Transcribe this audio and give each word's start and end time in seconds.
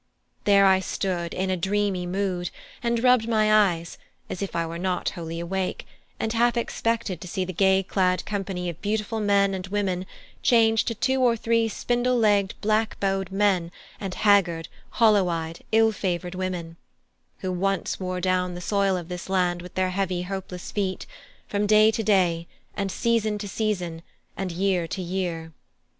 There 0.45 0.65
I 0.65 0.79
stood 0.79 1.31
in 1.31 1.51
a 1.51 1.55
dreamy 1.55 2.07
mood, 2.07 2.49
and 2.81 3.03
rubbed 3.03 3.27
my 3.29 3.53
eyes 3.69 3.99
as 4.31 4.41
if 4.41 4.55
I 4.55 4.65
were 4.65 4.79
not 4.79 5.09
wholly 5.09 5.39
awake, 5.39 5.85
and 6.19 6.33
half 6.33 6.57
expected 6.57 7.21
to 7.21 7.27
see 7.27 7.45
the 7.45 7.53
gay 7.53 7.83
clad 7.83 8.25
company 8.25 8.67
of 8.67 8.81
beautiful 8.81 9.19
men 9.19 9.53
and 9.53 9.67
women 9.67 10.07
change 10.41 10.85
to 10.85 10.95
two 10.95 11.21
or 11.21 11.37
three 11.37 11.67
spindle 11.67 12.17
legged 12.17 12.55
back 12.61 12.99
bowed 12.99 13.31
men 13.31 13.71
and 13.99 14.15
haggard, 14.15 14.69
hollow 14.89 15.29
eyed, 15.29 15.63
ill 15.71 15.91
favoured 15.91 16.33
women, 16.33 16.77
who 17.41 17.51
once 17.51 17.99
wore 17.99 18.19
down 18.19 18.55
the 18.55 18.59
soil 18.59 18.97
of 18.97 19.07
this 19.07 19.29
land 19.29 19.61
with 19.61 19.75
their 19.75 19.91
heavy 19.91 20.23
hopeless 20.23 20.71
feet, 20.71 21.05
from 21.47 21.67
day 21.67 21.91
to 21.91 22.01
day, 22.01 22.47
and 22.75 22.91
season 22.91 23.37
to 23.37 23.47
season, 23.47 24.01
and 24.35 24.51
year 24.51 24.87
to 24.87 24.99
year. 25.03 25.51